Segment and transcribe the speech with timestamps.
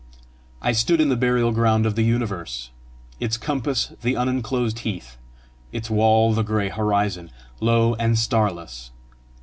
[0.63, 2.71] I stood in the burial ground of the universe;
[3.19, 5.15] its compass the unenclosed heath,
[5.71, 8.89] its wall the gray horizon, low and starless!